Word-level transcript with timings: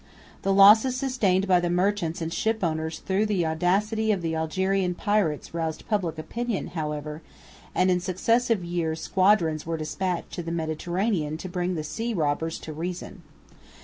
The 0.41 0.51
losses 0.51 0.97
sustained 0.97 1.47
by 1.47 1.59
the 1.59 1.69
merchants 1.69 2.23
and 2.23 2.33
ship 2.33 2.63
owners 2.63 2.97
through 2.97 3.27
the 3.27 3.45
audacity 3.45 4.11
of 4.11 4.23
the 4.23 4.35
Algerian 4.35 4.95
pirates 4.95 5.53
roused 5.53 5.87
public 5.87 6.17
opinion, 6.17 6.69
however; 6.69 7.21
and 7.75 7.91
in 7.91 7.99
successive 7.99 8.65
years 8.65 8.99
squadrons 8.99 9.63
were 9.67 9.77
despatched 9.77 10.31
to 10.33 10.41
the 10.41 10.51
Mediterranean 10.51 11.37
to 11.37 11.47
bring 11.47 11.75
the 11.75 11.83
sea 11.83 12.15
robbers 12.15 12.57
to 12.61 12.73
reason. 12.73 13.21